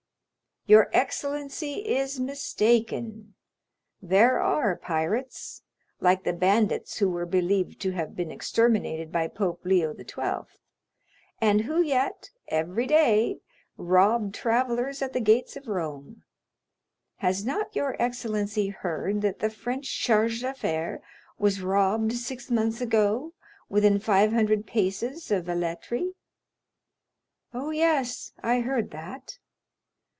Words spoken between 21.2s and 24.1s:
was robbed six months ago within